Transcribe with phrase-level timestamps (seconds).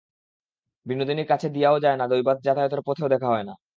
[0.85, 3.53] বিনোদিনী কাছ দিয়াও যায় না–দৈবাৎ যাতায়াতের পথেও দেখা হয় না।